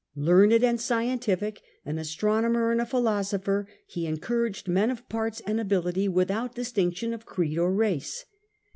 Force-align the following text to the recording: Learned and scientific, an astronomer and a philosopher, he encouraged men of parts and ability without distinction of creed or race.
Learned 0.15 0.63
and 0.63 0.81
scientific, 0.81 1.61
an 1.85 1.99
astronomer 1.99 2.71
and 2.71 2.81
a 2.81 2.87
philosopher, 2.87 3.67
he 3.85 4.07
encouraged 4.07 4.67
men 4.67 4.89
of 4.89 5.07
parts 5.09 5.41
and 5.45 5.59
ability 5.61 6.07
without 6.07 6.55
distinction 6.55 7.13
of 7.13 7.27
creed 7.27 7.59
or 7.59 7.71
race. 7.71 8.25